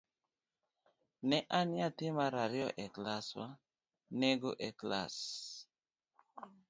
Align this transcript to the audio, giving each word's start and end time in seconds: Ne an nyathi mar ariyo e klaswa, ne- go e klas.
Ne 1.29 1.37
an 1.57 1.67
nyathi 1.75 2.07
mar 2.17 2.33
ariyo 2.43 2.69
e 2.83 2.85
klaswa, 2.95 3.47
ne- 4.17 4.29
go 4.41 4.51
e 4.67 4.69
klas. 4.79 5.17